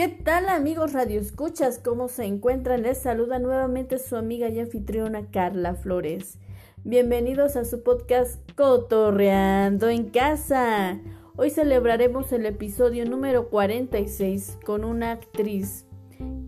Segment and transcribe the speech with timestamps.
[0.00, 1.78] ¿Qué tal amigos Radio Escuchas?
[1.78, 2.80] ¿Cómo se encuentran?
[2.80, 6.38] Les saluda nuevamente su amiga y anfitriona Carla Flores.
[6.84, 10.98] Bienvenidos a su podcast Cotorreando en Casa.
[11.36, 15.84] Hoy celebraremos el episodio número 46 con una actriz,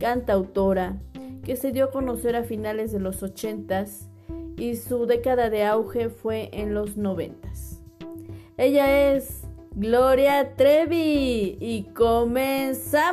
[0.00, 0.96] cantautora,
[1.44, 4.08] que se dio a conocer a finales de los 80s
[4.56, 7.82] y su década de auge fue en los 90s.
[8.56, 9.41] Ella es
[9.74, 13.12] Gloria Trevi y comenzamos.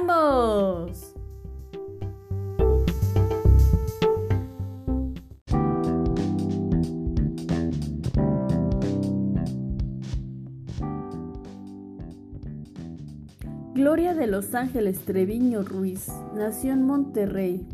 [13.74, 17.66] Gloria de Los Ángeles Treviño Ruiz nació en Monterrey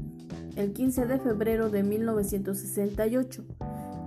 [0.55, 3.43] el 15 de febrero de 1968,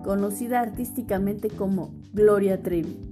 [0.04, 3.07] conocida artísticamente como Gloria Trevi.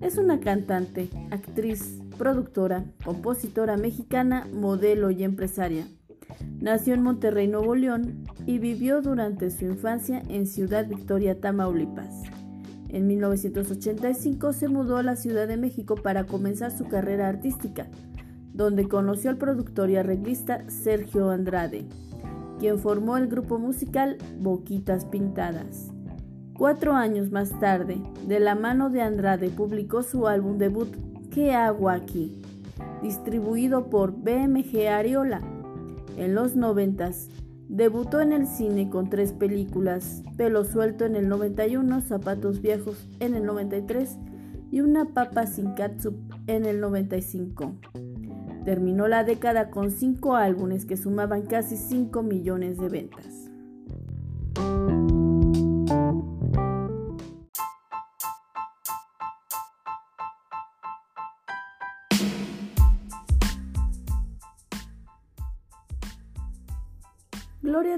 [0.00, 5.86] Es una cantante, actriz, productora, compositora mexicana, modelo y empresaria.
[6.58, 12.22] Nació en Monterrey, Nuevo León y vivió durante su infancia en Ciudad Victoria, Tamaulipas.
[12.88, 17.86] En 1985 se mudó a la Ciudad de México para comenzar su carrera artística,
[18.54, 21.84] donde conoció al productor y arreglista Sergio Andrade,
[22.58, 25.90] quien formó el grupo musical Boquitas Pintadas.
[26.60, 30.94] Cuatro años más tarde, de la mano de Andrade, publicó su álbum debut
[31.30, 32.42] ¿Qué hago aquí?
[33.02, 35.40] distribuido por BMG Ariola.
[36.18, 37.30] En los noventas,
[37.70, 43.34] debutó en el cine con tres películas, Pelo Suelto en el 91, Zapatos Viejos en
[43.34, 44.18] el 93
[44.70, 46.14] y Una Papa sin Catsup
[46.46, 47.72] en el 95.
[48.66, 53.39] Terminó la década con cinco álbumes que sumaban casi 5 millones de ventas.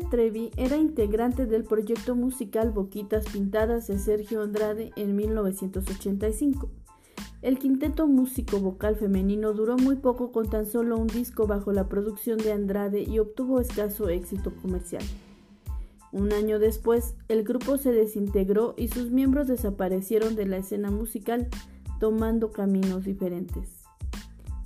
[0.01, 6.71] Trevi era integrante del proyecto musical Boquitas Pintadas de Sergio Andrade en 1985.
[7.43, 11.89] El quinteto músico vocal femenino duró muy poco con tan solo un disco bajo la
[11.89, 15.03] producción de Andrade y obtuvo escaso éxito comercial.
[16.13, 21.49] Un año después, el grupo se desintegró y sus miembros desaparecieron de la escena musical,
[21.99, 23.69] tomando caminos diferentes.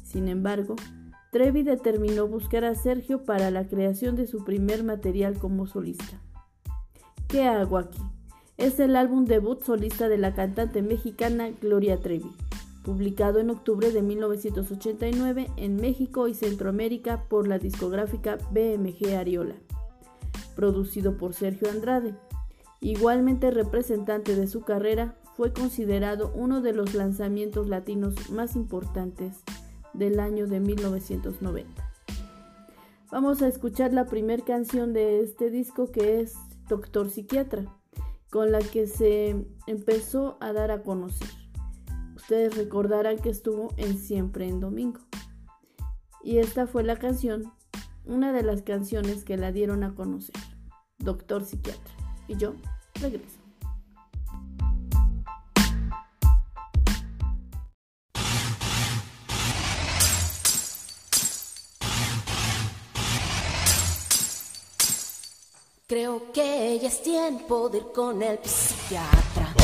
[0.02, 0.76] Sin embargo,
[1.36, 6.18] Trevi determinó buscar a Sergio para la creación de su primer material como solista.
[7.28, 8.00] ¿Qué hago aquí?
[8.56, 12.34] Es el álbum debut solista de la cantante mexicana Gloria Trevi,
[12.82, 19.56] publicado en octubre de 1989 en México y Centroamérica por la discográfica BMG Ariola,
[20.54, 22.14] producido por Sergio Andrade.
[22.80, 29.44] Igualmente representante de su carrera, fue considerado uno de los lanzamientos latinos más importantes
[29.96, 31.90] del año de 1990.
[33.10, 36.34] Vamos a escuchar la primera canción de este disco que es
[36.68, 37.64] Doctor Psiquiatra,
[38.30, 41.28] con la que se empezó a dar a conocer.
[42.16, 45.00] Ustedes recordarán que estuvo en Siempre en Domingo.
[46.22, 47.52] Y esta fue la canción,
[48.04, 50.34] una de las canciones que la dieron a conocer,
[50.98, 51.94] Doctor Psiquiatra.
[52.26, 52.54] Y yo
[53.00, 53.35] regreso.
[65.88, 69.54] Creo que ya es tiempo de ir con el psiquiatra.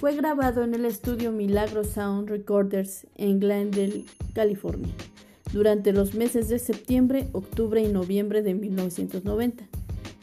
[0.00, 4.92] Fue grabado en el estudio Milagro Sound Recorders en Glendale, California,
[5.52, 9.68] durante los meses de septiembre, octubre y noviembre de 1990.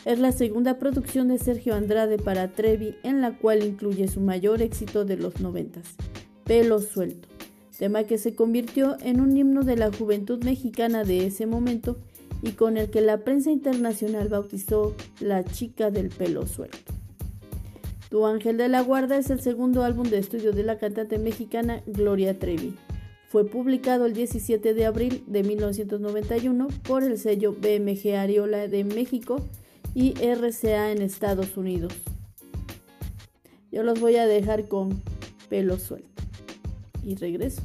[0.03, 4.61] Es la segunda producción de Sergio Andrade para Trevi, en la cual incluye su mayor
[4.61, 5.95] éxito de los noventas,
[6.43, 7.29] Pelo Suelto,
[7.77, 11.95] tema que se convirtió en un himno de la juventud mexicana de ese momento
[12.41, 16.98] y con el que la prensa internacional bautizó la chica del pelo suelto.
[18.09, 21.83] Tu Ángel de la Guarda es el segundo álbum de estudio de la cantante mexicana
[21.85, 22.73] Gloria Trevi.
[23.27, 29.37] Fue publicado el 17 de abril de 1991 por el sello BMG Ariola de México
[29.93, 31.93] y RCA en Estados Unidos.
[33.71, 35.03] Yo los voy a dejar con
[35.47, 36.23] pelo suelto.
[37.05, 37.61] Y regreso.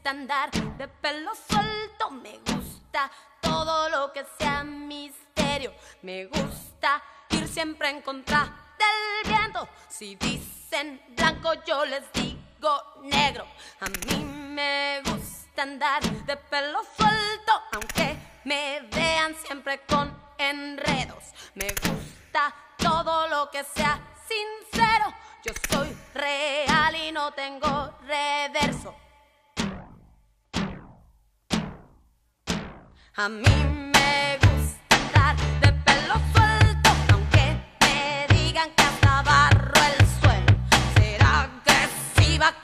[0.00, 3.10] Gusta andar de pelo suelto, me gusta
[3.42, 9.68] todo lo que sea misterio, me gusta ir siempre en contra del viento.
[9.90, 13.46] Si dicen blanco, yo les digo negro.
[13.80, 21.24] A mí me gusta andar de pelo suelto, aunque me vean siempre con enredos.
[21.54, 25.12] Me gusta todo lo que sea sincero.
[25.44, 28.94] Yo soy real y no tengo reverso.
[33.22, 40.06] A mí me gusta andar de pelo suelto, aunque me digan que hasta barro el
[40.18, 40.56] suelo.
[40.94, 42.54] Ser agresiva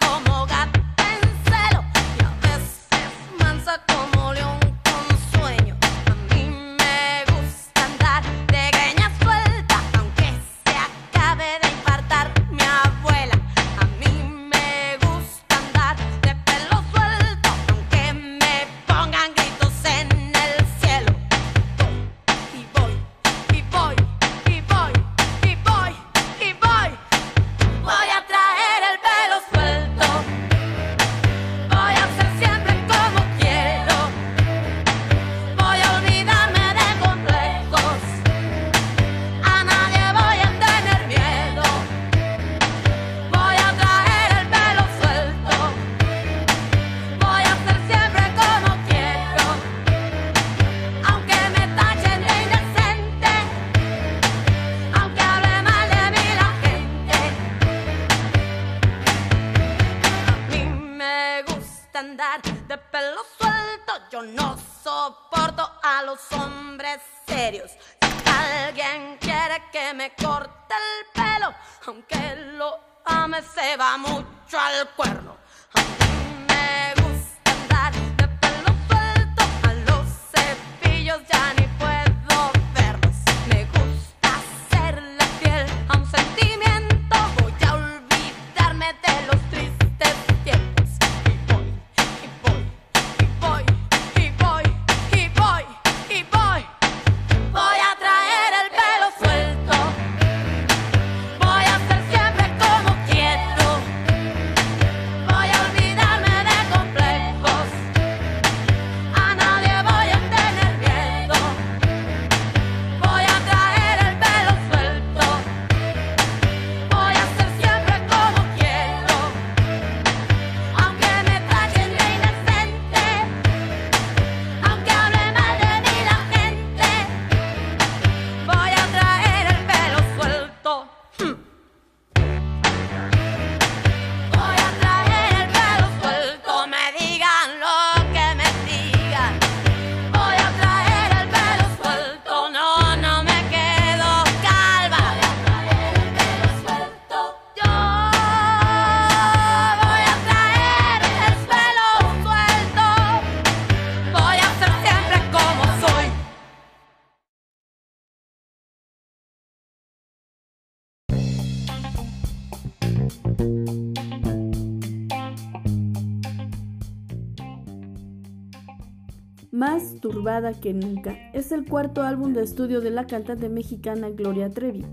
[169.86, 174.50] Más turbada que nunca es el cuarto álbum de estudio de la cantante mexicana Gloria
[174.50, 174.84] Trevi.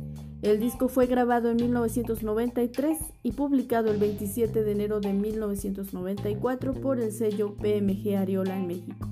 [0.43, 7.00] El disco fue grabado en 1993 y publicado el 27 de enero de 1994 por
[7.00, 9.07] el sello PMG Ariola en México,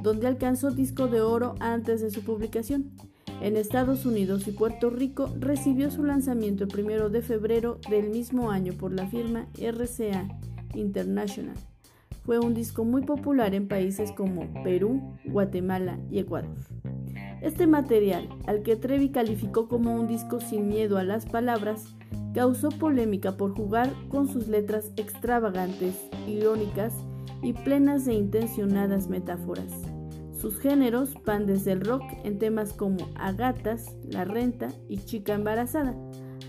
[0.00, 2.92] donde alcanzó disco de oro antes de su publicación.
[3.40, 8.52] En Estados Unidos y Puerto Rico recibió su lanzamiento el 1 de febrero del mismo
[8.52, 10.28] año por la firma RCA
[10.74, 11.56] International.
[12.28, 16.54] Fue un disco muy popular en países como Perú, Guatemala y Ecuador.
[17.40, 21.96] Este material, al que Trevi calificó como un disco sin miedo a las palabras,
[22.34, 25.94] causó polémica por jugar con sus letras extravagantes,
[26.26, 26.92] irónicas
[27.42, 29.72] y plenas de intencionadas metáforas.
[30.38, 35.96] Sus géneros van desde el rock en temas como Agatas, La Renta y Chica Embarazada,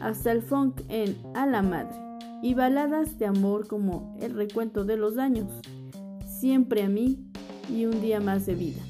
[0.01, 2.08] hasta el funk en A la Madre,
[2.41, 5.51] y baladas de amor como El Recuento de los Daños,
[6.25, 7.19] Siempre a mí
[7.69, 8.81] y Un Día Más de Vida.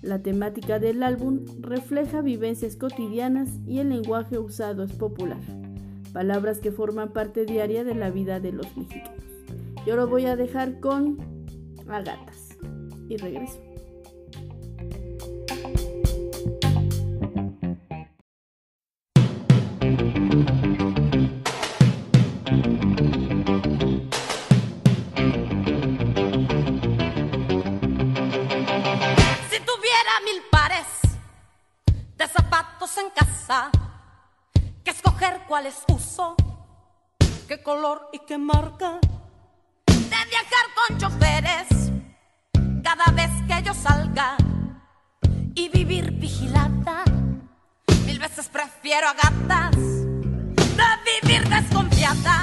[0.00, 5.40] La temática del álbum refleja vivencias cotidianas y el lenguaje usado es popular,
[6.14, 9.24] palabras que forman parte diaria de la vida de los mexicanos.
[9.86, 11.18] Yo lo voy a dejar con
[11.86, 12.56] Agatas
[13.08, 13.69] y regreso.
[35.46, 36.34] Cuáles uso,
[37.46, 38.98] qué color y qué marca.
[39.86, 41.90] De viajar con choferes
[42.82, 44.36] cada vez que yo salga
[45.54, 47.04] y vivir vigilada.
[48.06, 52.42] Mil veces prefiero a gatas de vivir desconfiada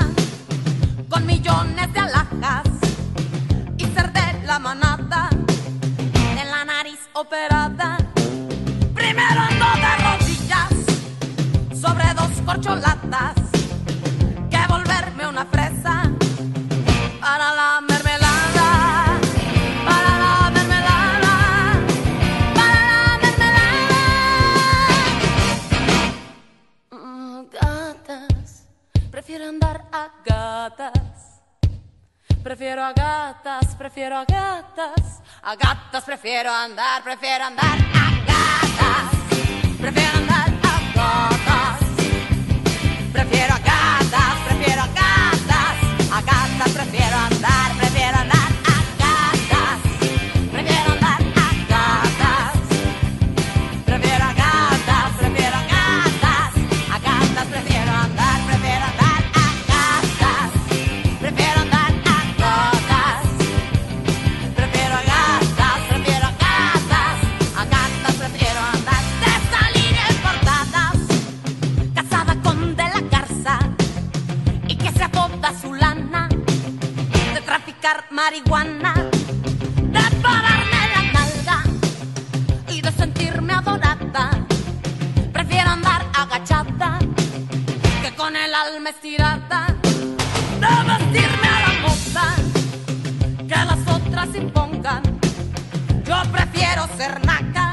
[1.09, 2.67] con millones de alhajas
[3.77, 5.29] y ser de la manada
[6.13, 8.06] en la nariz operada.
[12.47, 13.35] Corcholatas
[14.49, 16.09] que volverme una fresa
[17.19, 19.19] para la mermelada,
[19.85, 21.35] para la mermelada,
[22.55, 23.67] para la mermelada.
[26.91, 28.65] Mm, gatas,
[29.11, 31.41] prefiero andar a gatas.
[32.41, 39.11] Prefiero a gatas, prefiero a gatas, a gatas prefiero andar, prefiero andar a gatas,
[39.81, 41.46] prefiero andar a gatas.
[43.17, 48.36] Prefiero a gatas, prefiero a gatas, a gatas prefiero andar, prefiero andar
[78.27, 81.63] marihuana, de pararme la nalga
[82.67, 84.45] y de sentirme adorada.
[85.31, 86.99] Prefiero andar agachada
[88.01, 89.67] que con el alma estirada,
[90.63, 92.27] de vestirme a la moda
[93.49, 95.03] que las otras impongan.
[96.05, 97.71] Yo prefiero ser naca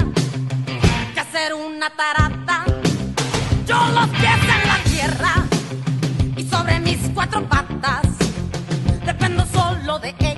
[1.16, 2.64] que ser una tarata.
[3.66, 5.34] Yo los pies en la tierra
[6.36, 8.14] y sobre mis cuatro patas
[9.04, 10.33] dependo solo de ellas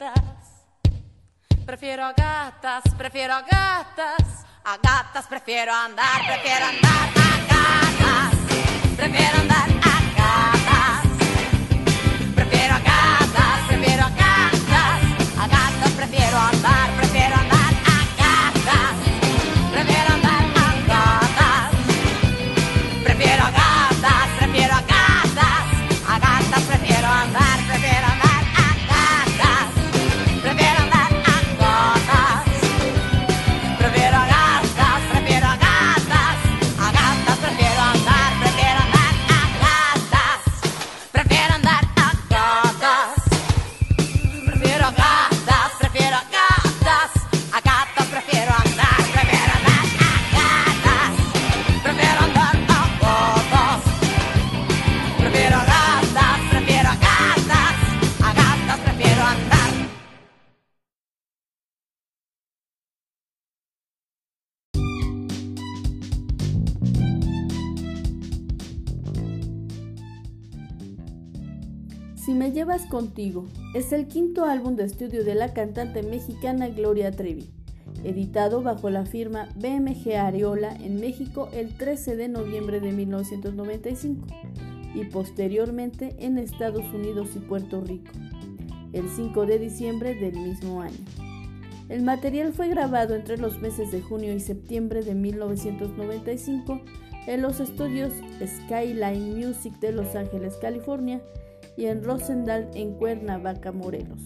[0.00, 0.64] gatas.
[1.66, 8.34] Prefiero a gatas, prefiero a gatas, a gatas prefiero andar, prefiero andar a gatas,
[8.96, 11.06] prefiero andar a gatas,
[12.34, 15.00] prefiero a gatas, prefiero a gatas,
[15.38, 17.59] a gatas prefiero andar, prefiero andar
[72.52, 77.50] llevas contigo es el quinto álbum de estudio de la cantante mexicana Gloria Trevi,
[78.04, 84.26] editado bajo la firma BMG Areola en México el 13 de noviembre de 1995
[84.94, 88.10] y posteriormente en Estados Unidos y Puerto Rico.
[88.92, 90.98] el 5 de diciembre del mismo año.
[91.88, 96.80] El material fue grabado entre los meses de junio y septiembre de 1995
[97.26, 98.12] en los estudios
[98.44, 101.20] Skyline Music de Los Ángeles, California,
[101.80, 104.20] y en Rosendal en Cuernavaca, Morelos.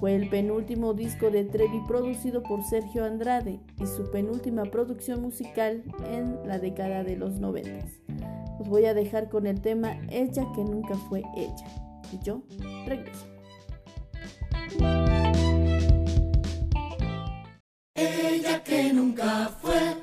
[0.00, 5.82] Fue el penúltimo disco de Trevi producido por Sergio Andrade y su penúltima producción musical
[6.10, 7.84] en la década de los 90.
[8.58, 11.66] Os voy a dejar con el tema Ella que nunca fue ella.
[12.12, 12.42] Y yo
[12.86, 13.26] regreso.
[17.94, 19.96] Ella que nunca fue,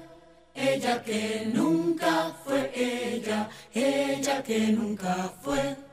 [0.54, 5.87] ella que nunca fue ella, ella que nunca fue,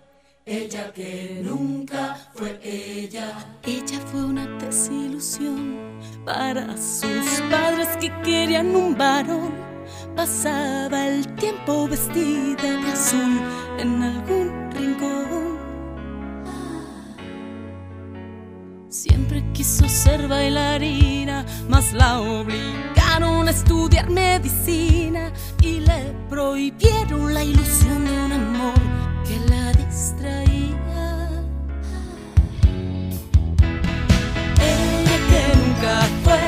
[0.46, 3.33] ella que nunca fue ella.
[3.62, 5.78] Ella fue una desilusión
[6.24, 9.52] para sus padres que querían un varón.
[10.14, 13.40] Pasaba el tiempo vestida de azul
[13.78, 15.54] en algún rincón.
[18.88, 28.04] Siempre quiso ser bailarina, mas la obligaron a estudiar medicina y le prohibieron la ilusión
[28.04, 31.30] de un amor que la distraía.
[34.60, 36.44] Ella que nunca fue,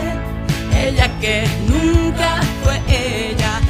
[0.88, 1.36] ella que
[1.68, 3.60] nunca fue ella,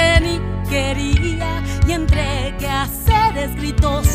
[0.00, 4.09] que ni quería y entre quehaceres, gritos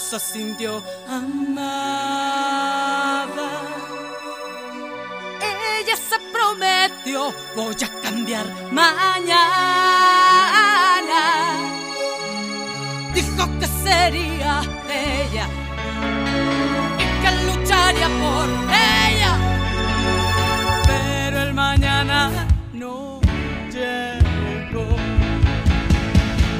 [0.00, 1.68] se sintió amada.
[5.40, 9.20] Ella se prometió, voy a cambiar mañana.
[13.14, 15.46] Dijo que sería ella
[16.98, 18.48] y que lucharía por
[19.04, 19.32] ella.
[20.86, 23.20] Pero el mañana no
[23.70, 24.86] llegó.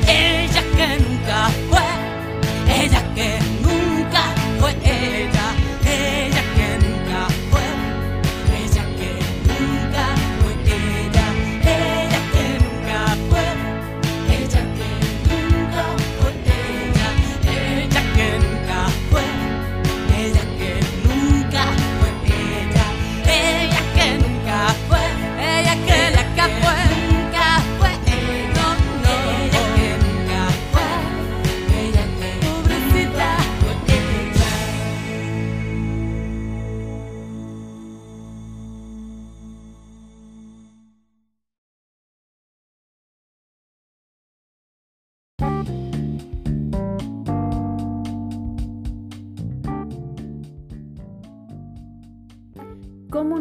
[0.06, 1.48] Ella que nunca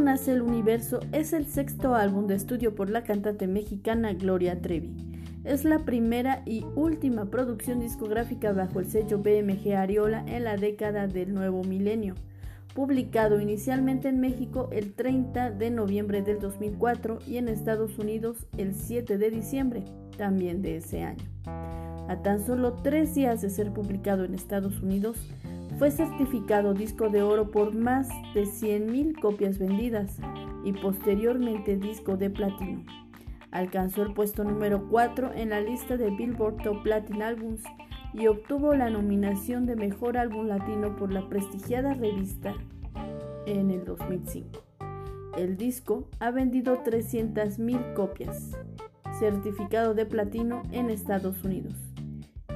[0.10, 4.92] nace el universo es el sexto álbum de estudio por la cantante mexicana Gloria Trevi.
[5.44, 11.06] Es la primera y última producción discográfica bajo el sello BMG Ariola en la década
[11.06, 12.16] del nuevo milenio,
[12.74, 18.74] publicado inicialmente en México el 30 de noviembre del 2004 y en Estados Unidos el
[18.74, 19.84] 7 de diciembre
[20.18, 21.24] también de ese año.
[21.46, 25.18] A tan solo tres días de ser publicado en Estados Unidos,
[25.80, 30.18] Fue certificado disco de oro por más de 100.000 copias vendidas
[30.66, 32.84] y posteriormente disco de platino.
[33.52, 37.64] Alcanzó el puesto número 4 en la lista de Billboard Top Latin Albums
[38.14, 42.56] y obtuvo la nominación de Mejor Álbum Latino por la prestigiada revista
[43.46, 44.62] en el 2005.
[45.38, 48.52] El disco ha vendido 300.000 copias,
[49.18, 51.76] certificado de platino en Estados Unidos.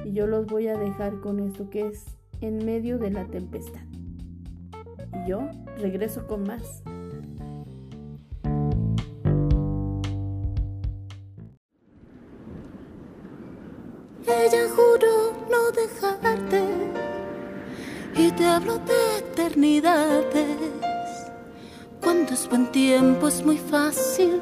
[0.04, 3.82] Y yo los voy a dejar con esto que es En medio de la tempestad.
[5.12, 6.82] Y yo regreso con más.
[14.26, 16.62] Ella juró no dejarte
[18.16, 21.30] y te habló de eternidades.
[22.00, 24.40] Cuando es buen tiempo es muy fácil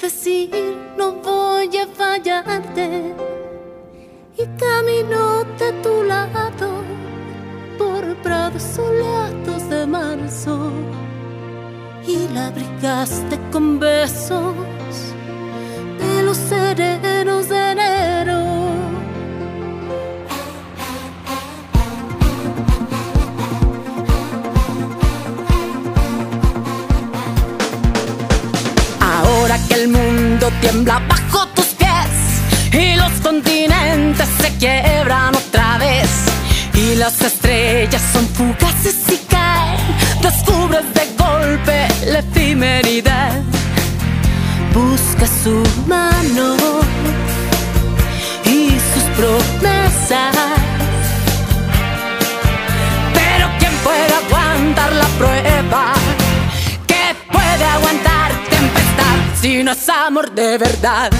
[0.00, 0.50] decir
[0.96, 3.14] no voy a fallarte
[4.38, 6.82] y caminó de tu lado
[7.78, 10.70] por prados soleados de marzo
[12.06, 14.54] y la abrigaste con besos
[15.98, 18.42] de los serenos de enero.
[29.00, 31.55] Ahora que el mundo tiembla bajo
[34.24, 36.08] se quiebran otra vez
[36.74, 39.78] y las estrellas son fugaces y caen,
[40.22, 43.42] descubres de golpe la efemeridad.
[44.72, 46.56] busca su mano
[48.44, 50.36] y sus promesas.
[53.12, 55.92] Pero ¿quién puede aguantar la prueba?
[56.86, 61.10] ¿Qué puede aguantar tempestad si no es amor de verdad?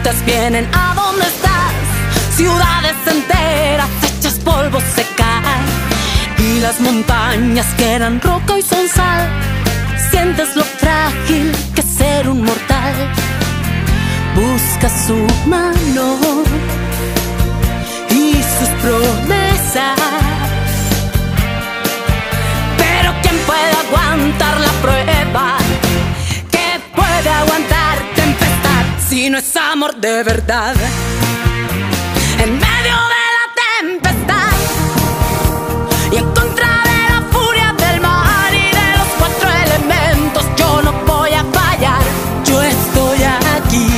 [0.00, 2.36] Gigantes vienen a donde estás.
[2.36, 5.66] Ciudades enteras hechas polvo se caen.
[6.38, 9.28] Y las montañas que eran roca y son sal.
[10.10, 12.94] Sientes lo frágil que ser un mortal.
[14.34, 16.16] busca su mano
[18.10, 19.98] y sus promesas.
[22.78, 25.49] Pero ¿quién puede aguantar la prueba?
[29.20, 30.74] Si no es amor de verdad?
[32.42, 33.46] En medio de la
[33.78, 34.52] tempestad
[36.10, 40.92] y en contra de la furia del mar y de los cuatro elementos, yo no
[41.04, 42.02] voy a fallar,
[42.46, 43.18] yo estoy
[43.58, 43.90] aquí.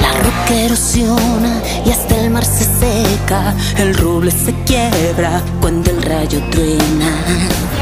[0.00, 3.54] La roca erosiona y hasta el mar se seca.
[3.76, 7.77] El roble se quiebra cuando el rayo truena.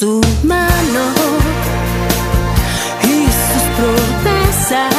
[0.00, 1.04] Su mano
[3.02, 4.94] y sus promesas.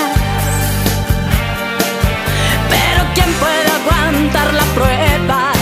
[2.70, 5.54] Pero ¿quién puede aguantar la prueba?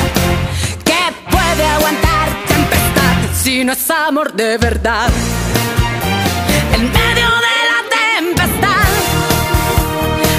[0.84, 5.10] ¿Qué puede aguantar tempestad si no es amor de verdad?
[6.73, 8.89] En medio de la tempestad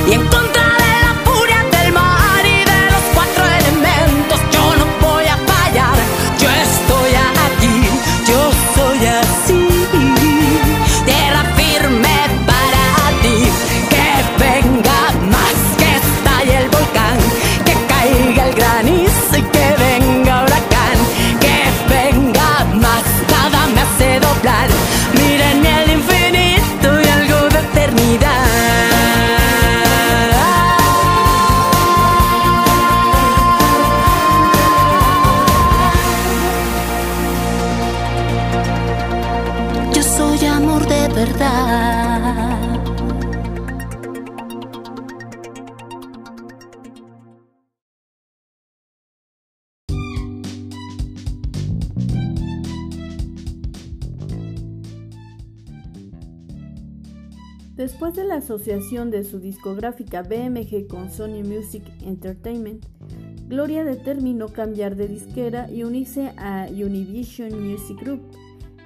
[0.08, 0.26] y en
[58.50, 62.84] asociación de su discográfica BMG con Sony Music Entertainment,
[63.46, 68.22] Gloria determinó cambiar de disquera y unirse a Univision Music Group,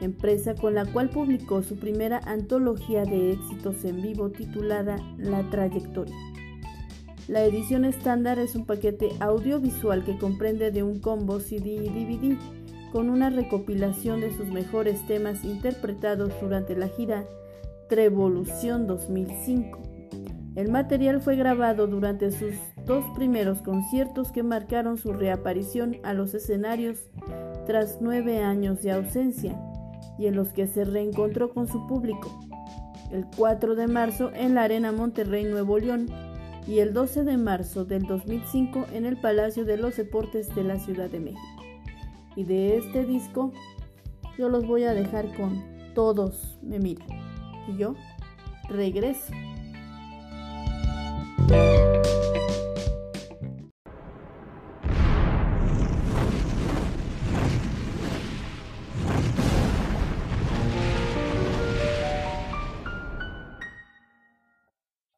[0.03, 6.15] empresa con la cual publicó su primera antología de éxitos en vivo titulada La Trayectoria.
[7.27, 12.37] La edición estándar es un paquete audiovisual que comprende de un combo CD y DVD
[12.93, 17.25] con una recopilación de sus mejores temas interpretados durante la gira
[17.89, 19.79] Trevolución 2005.
[20.57, 22.55] El material fue grabado durante sus
[22.87, 27.11] dos primeros conciertos que marcaron su reaparición a los escenarios
[27.67, 29.61] tras nueve años de ausencia
[30.19, 32.31] y en los que se reencontró con su público.
[33.11, 36.07] El 4 de marzo en la Arena Monterrey Nuevo León
[36.67, 40.79] y el 12 de marzo del 2005 en el Palacio de los Deportes de la
[40.79, 41.63] Ciudad de México.
[42.35, 43.53] Y de este disco
[44.39, 45.63] yo los voy a dejar con
[45.95, 47.24] Todos me miran.
[47.69, 47.95] Y yo
[48.69, 49.33] regreso.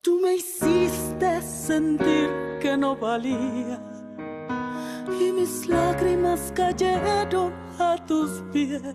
[0.03, 2.31] Tú me hiciste sentir
[2.61, 3.81] que no valía
[5.21, 8.95] y mis lágrimas cayeron a tus pies.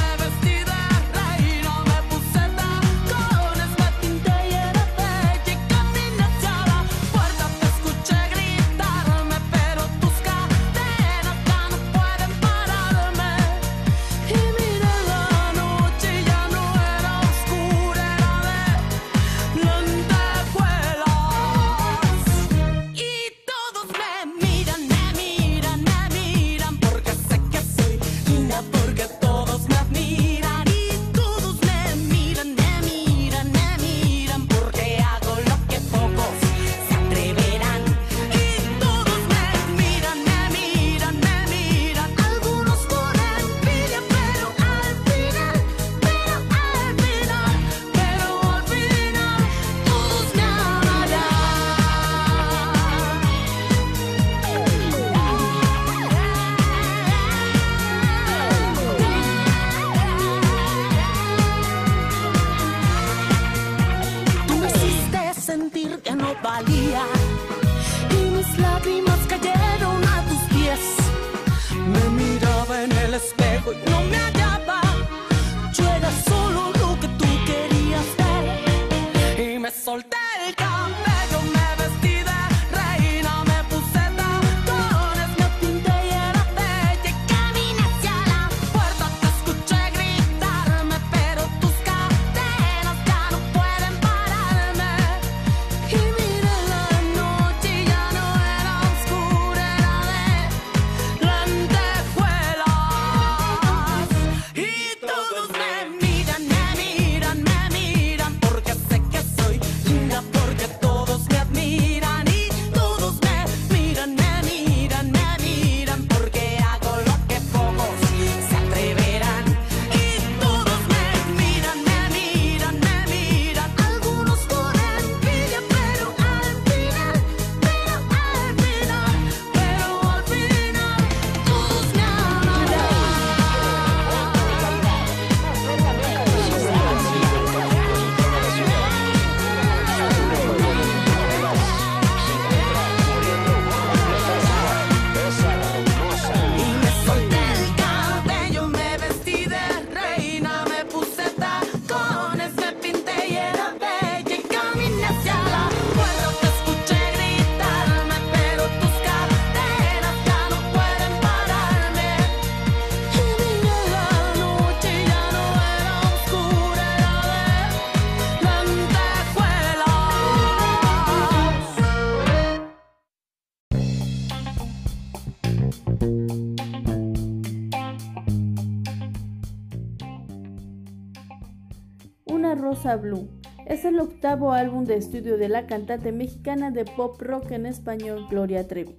[182.81, 183.29] Rosa Blue
[183.67, 188.25] es el octavo álbum de estudio de la cantante mexicana de pop rock en español
[188.27, 188.95] Gloria Trevi.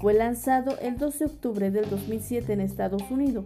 [0.00, 3.44] Fue lanzado el 12 de octubre del 2007 en Estados Unidos,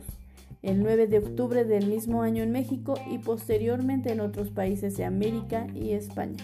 [0.63, 5.05] el 9 de octubre del mismo año en México y posteriormente en otros países de
[5.05, 6.43] América y España.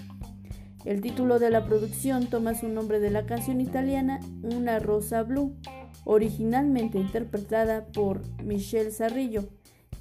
[0.85, 5.57] El título de la producción toma su nombre de la canción italiana Una Rosa Blue,
[6.05, 9.49] originalmente interpretada por Michelle Zarrillo,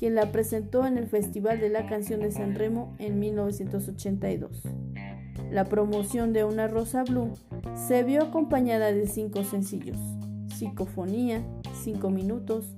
[0.02, 4.64] quien la presentó en el Festival de la Canción de San Remo en 1982.
[5.52, 7.36] La promoción de Una Rosa Blue
[7.76, 10.00] se vio acompañada de cinco sencillos:
[10.48, 11.44] Psicofonía,
[11.84, 12.74] Cinco Minutos,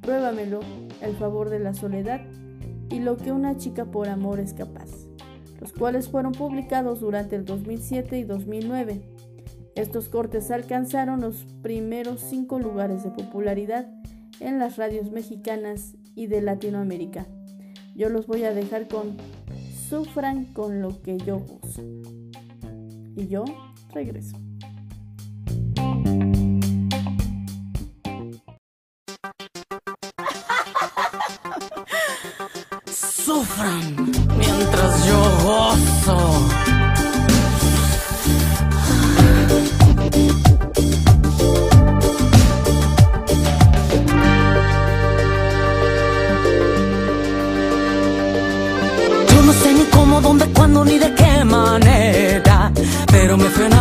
[0.00, 0.60] Pruébamelo,
[1.00, 2.20] El favor de la soledad
[2.88, 5.08] y Lo que una chica por amor es capaz,
[5.60, 9.02] los cuales fueron publicados durante el 2007 y 2009.
[9.74, 13.88] Estos cortes alcanzaron los primeros cinco lugares de popularidad
[14.38, 17.26] en las radios mexicanas y de Latinoamérica.
[17.94, 19.16] Yo los voy a dejar con
[19.88, 21.82] Sufran con lo que yo gozo.
[23.16, 23.44] Y yo
[23.92, 24.36] regreso.
[53.30, 53.79] Pero me fui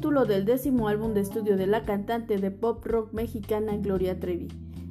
[0.00, 4.48] título del décimo álbum de estudio de la cantante de pop rock mexicana Gloria Trevi.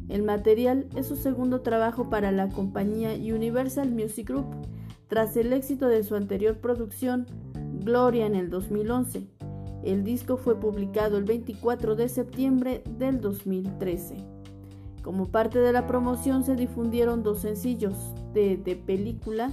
[0.08, 4.46] El material es su segundo trabajo para la compañía Universal Music Group,
[5.08, 7.26] tras el éxito de su anterior producción,
[7.84, 9.26] Gloria en el 2011.
[9.84, 14.24] El disco fue publicado el 24 de septiembre del 2013.
[15.02, 17.96] Como parte de la promoción se difundieron dos sencillos
[18.36, 19.50] de De película,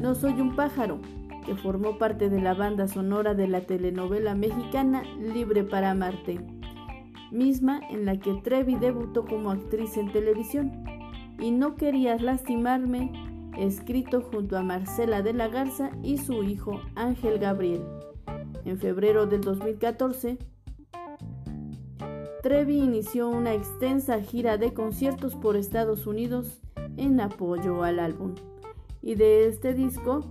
[0.00, 0.98] No soy un pájaro,
[1.44, 6.40] que formó parte de la banda sonora de la telenovela mexicana Libre para Amarte,
[7.30, 10.84] misma en la que Trevi debutó como actriz en televisión,
[11.38, 13.12] y No querías lastimarme,
[13.58, 17.82] escrito junto a Marcela de la Garza y su hijo Ángel Gabriel.
[18.64, 20.38] En febrero del 2014,
[22.42, 26.60] Trevi inició una extensa gira de conciertos por Estados Unidos
[26.96, 28.34] en apoyo al álbum.
[29.02, 30.30] Y de este disco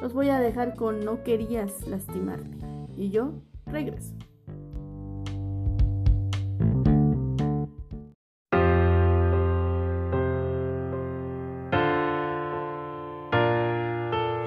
[0.00, 2.58] los voy a dejar con no querías lastimarme.
[2.96, 3.32] Y yo
[3.66, 4.14] regreso.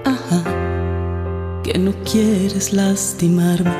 [0.05, 0.43] Ajá,
[1.63, 3.71] que no quieres lastimarme.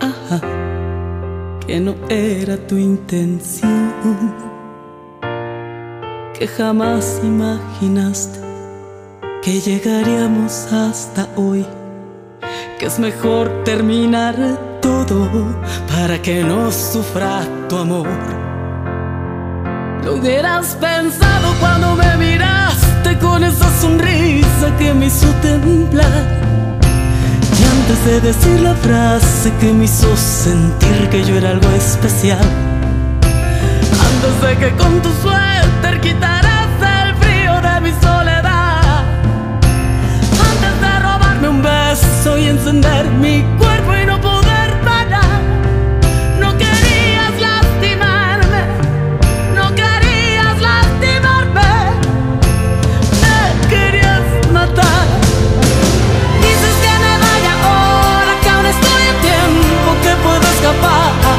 [0.00, 0.40] Ajá,
[1.66, 3.92] que no era tu intención.
[6.38, 8.43] Que jamás imaginaste
[9.44, 11.66] que llegaríamos hasta hoy,
[12.78, 14.34] que es mejor terminar
[14.80, 15.28] todo
[15.86, 18.08] para que no sufra tu amor.
[20.02, 26.24] Lo hubieras pensado cuando me miraste con esa sonrisa que me hizo temblar.
[27.60, 32.46] Y antes de decir la frase que me hizo sentir que yo era algo especial.
[34.08, 38.33] Antes de que con tu suéter quitaras el frío de mi soledad.
[42.24, 45.42] Beso y encender mi cuerpo y no poder parar.
[46.38, 48.62] No querías lastimarme.
[49.54, 51.70] No querías lastimarme,
[53.22, 54.22] me querías
[54.52, 55.06] matar.
[56.40, 61.33] Dices que me vaya ahora, que aún estoy en tiempo, que puedo escapar.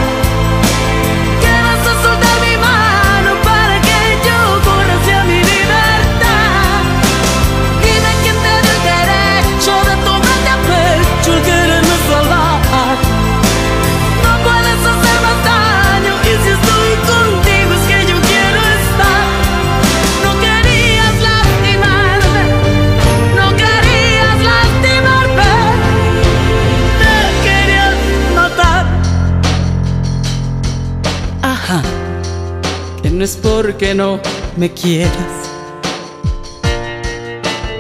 [33.02, 34.20] Que no es porque no
[34.56, 35.12] me quieras.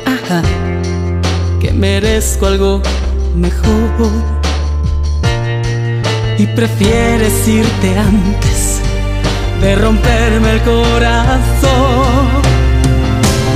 [0.08, 0.42] Ajá,
[1.60, 2.82] que merezco algo
[3.36, 3.92] mejor
[6.40, 8.82] y prefieres irte antes
[9.62, 12.42] de romperme el corazón.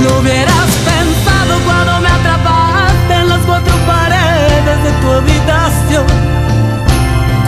[0.04, 6.39] Lo hubieras pensado cuando me atrapaste en las cuatro paredes de tu habitación.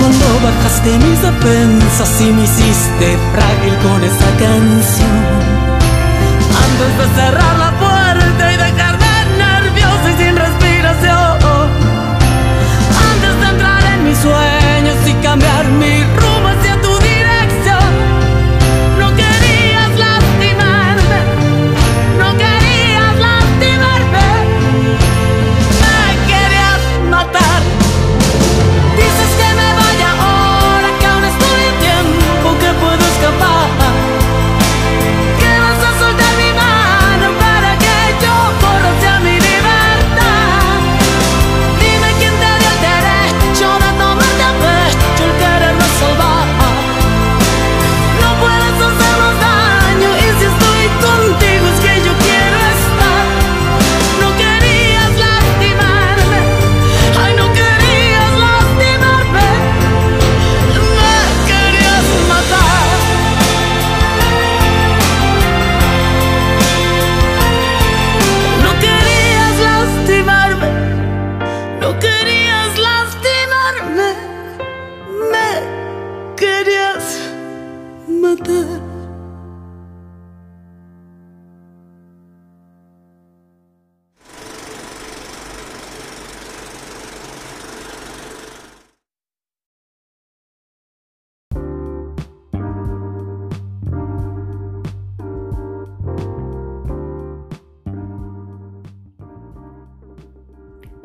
[0.02, 5.18] Cuando bajaste mis defensas y me hiciste frágil con esa canción.
[6.66, 9.06] Antes de cerrar la puerta y dejarme
[9.38, 11.38] nerviosa y sin respiración.
[13.12, 16.31] Antes de entrar en mis sueños y cambiar mi rumbo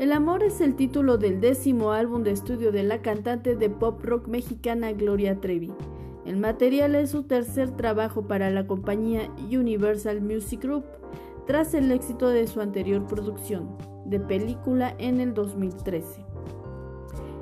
[0.07, 4.01] El amor es el título del décimo álbum de estudio de la cantante de pop
[4.05, 5.73] rock mexicana Gloria Trevi.
[6.25, 10.85] El material es su tercer trabajo para la compañía Universal Music Group,
[11.45, 13.67] tras el éxito de su anterior producción,
[14.05, 16.23] de película en el 2013.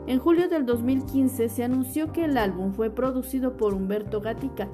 [0.08, 4.70] En julio del 2015 se anunció que el álbum fue producido por Humberto Gatica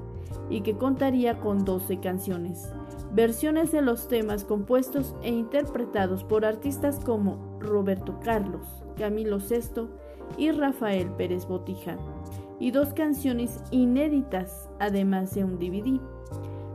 [0.49, 2.71] y que contaría con 12 canciones,
[3.13, 9.89] versiones de los temas compuestos e interpretados por artistas como Roberto Carlos, Camilo Sesto
[10.37, 11.97] y Rafael Pérez Botija,
[12.59, 15.99] y dos canciones inéditas, además de un DVD.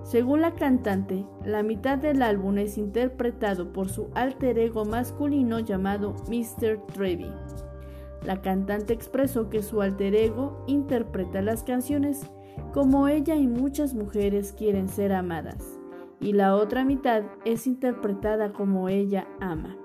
[0.02, 6.14] Según la cantante, la mitad del álbum es interpretado por su alter ego masculino llamado
[6.28, 6.80] Mr.
[6.92, 7.30] Trevi.
[8.24, 12.20] La cantante expresó que su alter ego interpreta las canciones
[12.72, 15.75] como ella y muchas mujeres quieren ser amadas,
[16.20, 19.76] y la otra mitad es interpretada como ella ama.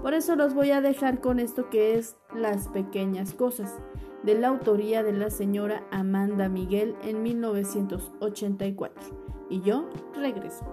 [0.00, 3.78] Por eso los voy a dejar con esto que es Las Pequeñas Cosas,
[4.24, 9.46] de la autoría de la señora Amanda Miguel en 1984.
[9.48, 10.64] Y yo regreso.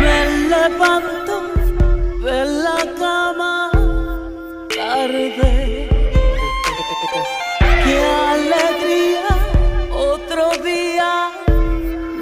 [0.00, 1.21] Me
[5.02, 5.88] tarde.
[7.84, 9.26] Qué alegría,
[9.90, 11.30] otro día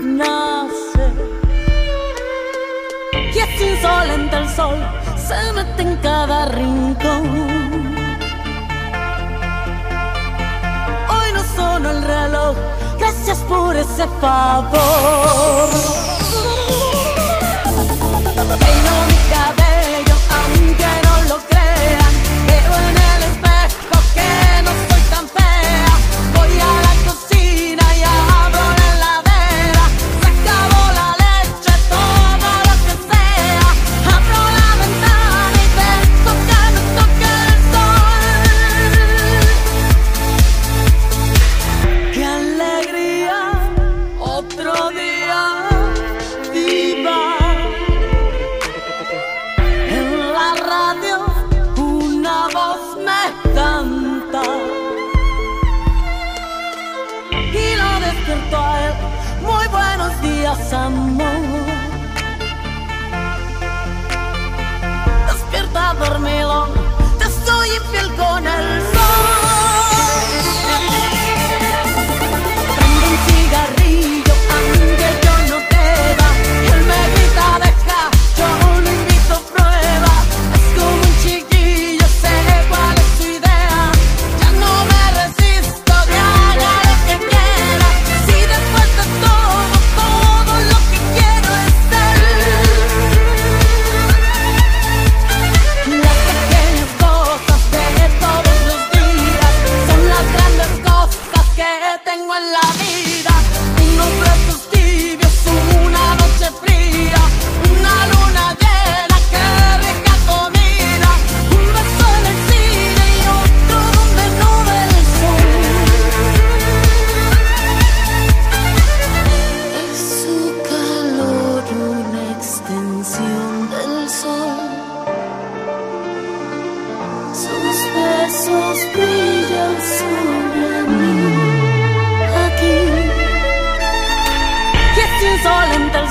[0.01, 1.05] nace.
[3.35, 4.79] Y es insolente el sol,
[5.29, 7.25] se mete en cada rincón.
[11.15, 12.57] Hoy no sonó el reloj,
[12.99, 15.69] gracias por ese favor.
[18.61, 19.60] Peino mi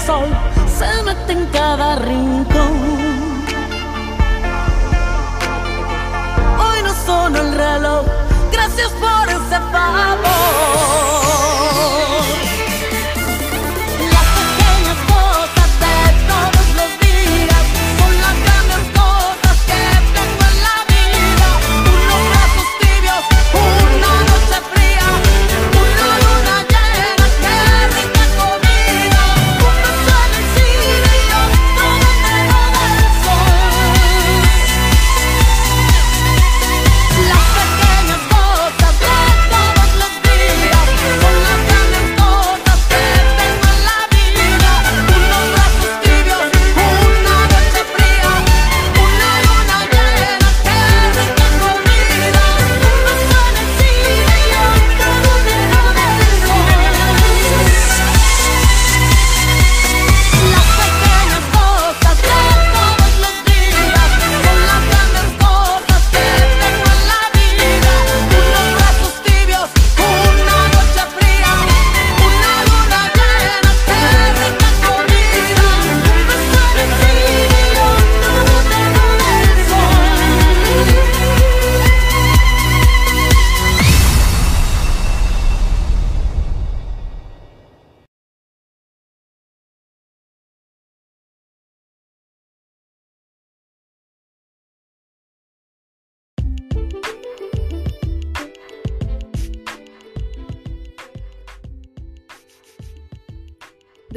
[0.09, 0.29] sol,
[0.77, 2.73] se mete en cada rincón.
[6.63, 8.03] Hoy no sonó el reloj,
[8.51, 10.99] gracias por ese favor.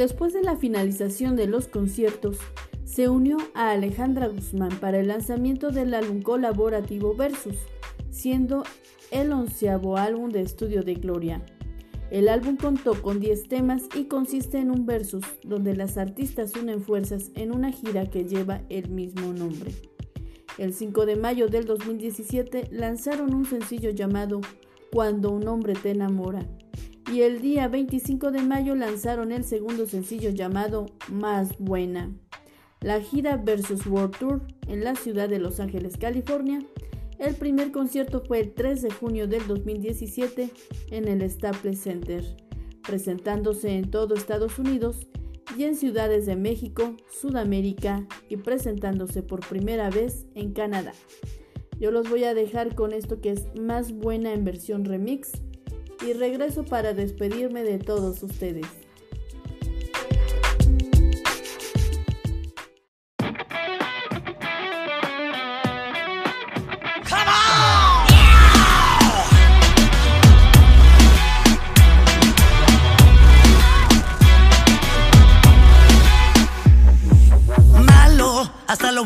[0.03, 2.37] Después de la finalización de los conciertos,
[2.85, 7.55] se unió a Alejandra Guzmán para el lanzamiento del álbum colaborativo Versus,
[8.11, 8.65] siendo
[9.13, 11.41] el onceavo álbum de estudio de Gloria.
[12.11, 16.83] El álbum contó con 10 temas y consiste en un versus donde las artistas unen
[16.83, 19.71] fuerzas en una gira que lleva el mismo nombre.
[20.59, 24.41] El 5 de mayo del 2017 lanzaron un sencillo llamado
[24.91, 26.45] Cuando un hombre te enamora,
[27.11, 32.13] y el día 25 de mayo lanzaron el segundo sencillo llamado Más Buena.
[32.81, 36.61] La gira Versus World Tour en la ciudad de Los Ángeles, California.
[37.19, 40.51] El primer concierto fue el 3 de junio del 2017
[40.91, 42.25] en el Staples Center,
[42.83, 45.07] presentándose en todo Estados Unidos
[45.57, 50.93] y en ciudades de México, Sudamérica y presentándose por primera vez en Canadá.
[51.79, 55.33] Yo los voy a dejar con esto que es más buena en versión remix
[56.07, 58.67] y regreso para despedirme de todos ustedes.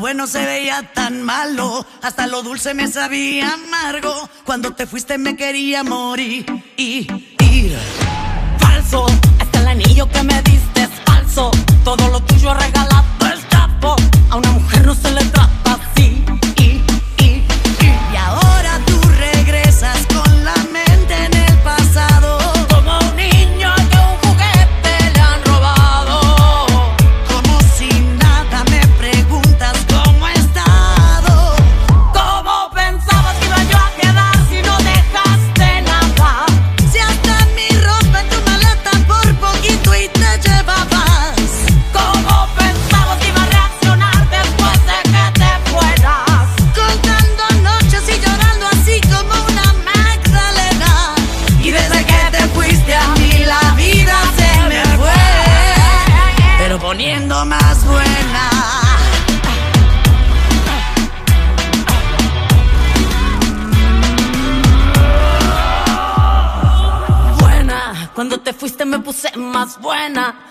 [0.06, 4.30] bueno se veía tan malo, hasta lo dulce me sabía amargo.
[4.44, 6.46] Cuando te fuiste me quería morir
[6.76, 7.08] y
[7.40, 7.76] ir.
[8.60, 9.04] Falso,
[9.40, 11.50] hasta el anillo que me diste es falso.
[11.82, 13.96] Todo lo tuyo regalado el tapo.
[14.30, 16.35] A una mujer no se le trata así.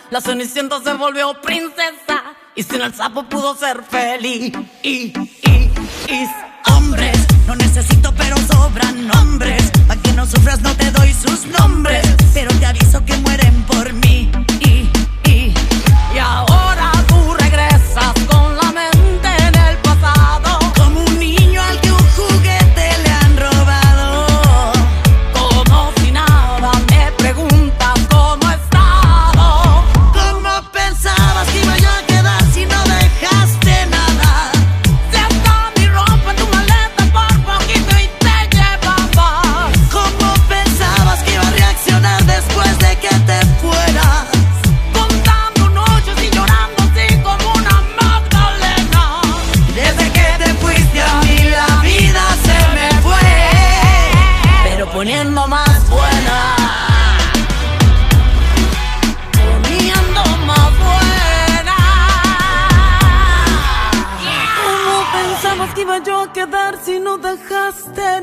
[0.10, 4.52] La cenicienta se volvió princesa y sin el sapo pudo ser feliz.
[4.82, 5.72] Y, y,
[6.10, 6.30] y,
[6.74, 9.72] hombres, no necesito pero sobran nombres.
[9.88, 12.04] Pa' que no sufras no te doy sus nombres,
[12.34, 14.32] pero te aviso que mueren por mí.
[14.62, 14.90] Y,
[15.30, 15.54] y,
[16.16, 16.95] y ahora.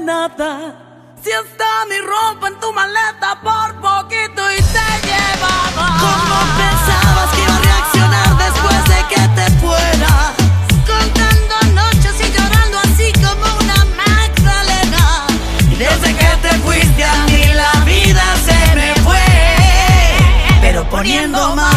[0.02, 0.74] nada.
[1.22, 5.86] Si está mi ropa en tu maleta por poquito y te llevaba.
[6.04, 10.32] ¿Cómo pensabas que iba a reaccionar después de que te fueras?
[10.86, 15.26] Contando noches y llorando así como una magdalena.
[15.70, 19.24] Y desde que te fuiste a mí la vida se me fue,
[20.60, 21.71] pero poniendo más.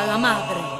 [0.00, 0.79] a la madre.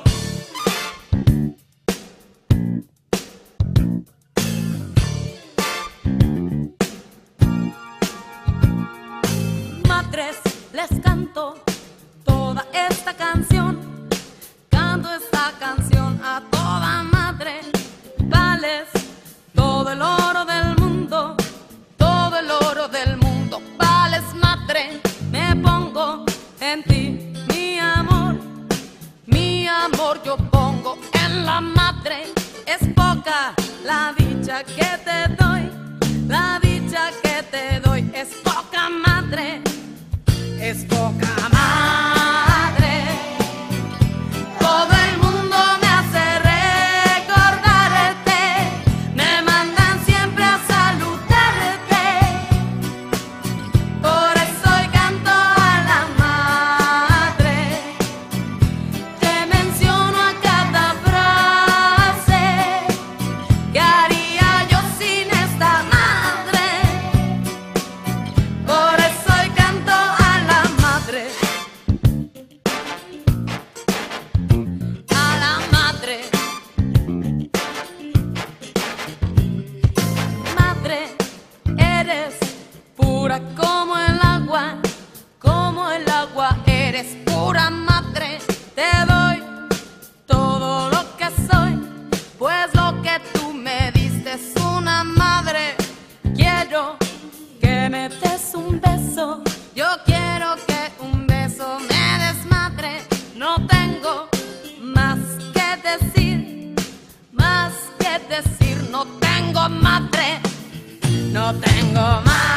[111.32, 112.49] No tengo más.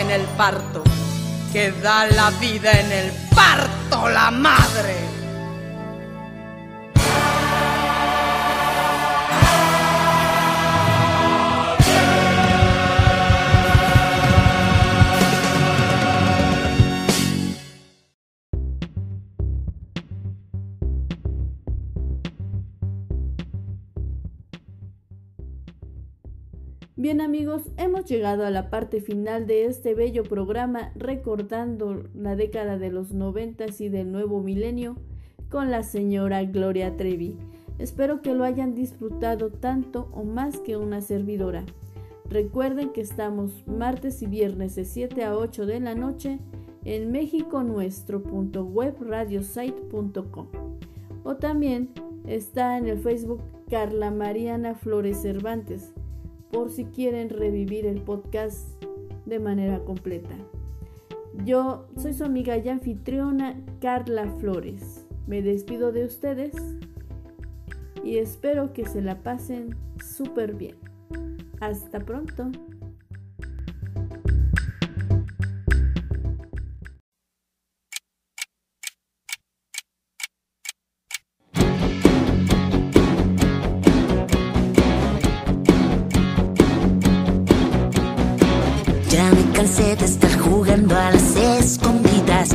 [0.00, 0.82] en el parto,
[1.52, 5.15] que da la vida en el parto la madre.
[28.06, 33.80] llegado a la parte final de este bello programa recordando la década de los noventas
[33.80, 34.96] y del nuevo milenio
[35.50, 37.36] con la señora Gloria Trevi.
[37.78, 41.64] Espero que lo hayan disfrutado tanto o más que una servidora.
[42.30, 46.38] Recuerden que estamos martes y viernes de 7 a 8 de la noche
[46.84, 48.50] en México nuestro .com.
[51.24, 51.90] o también
[52.26, 55.92] está en el Facebook Carla Mariana Flores Cervantes
[56.50, 58.68] por si quieren revivir el podcast
[59.24, 60.36] de manera completa.
[61.44, 65.06] Yo soy su amiga y anfitriona Carla Flores.
[65.26, 66.54] Me despido de ustedes
[68.02, 70.76] y espero que se la pasen súper bien.
[71.60, 72.50] Hasta pronto.
[89.66, 92.50] de estar jugando a las escondidas.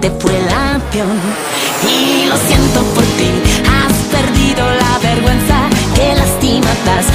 [0.00, 1.18] te fue el avión.
[1.86, 3.30] Y lo siento por ti,
[3.68, 7.06] has perdido la vergüenza, qué lastimatas.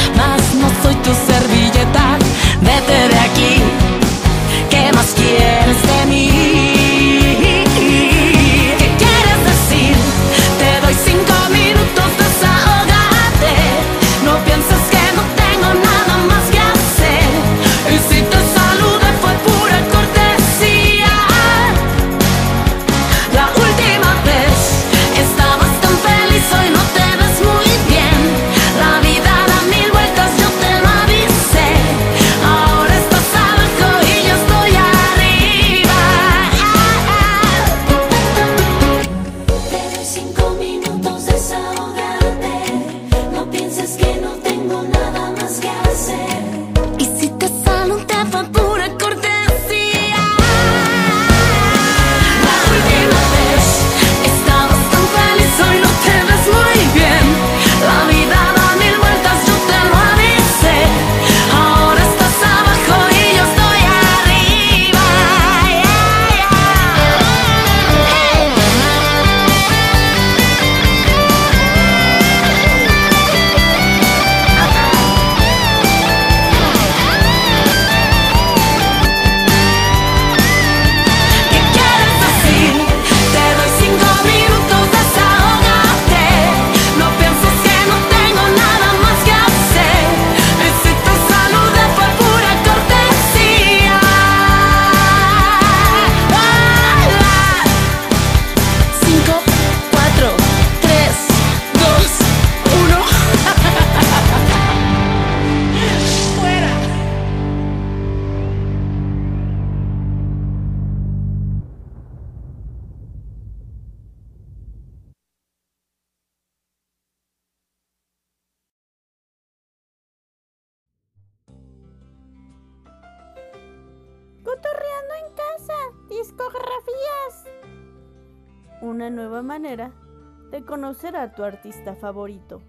[131.05, 132.63] ¿Será tu artista favorito.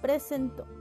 [0.00, 0.79] Presento.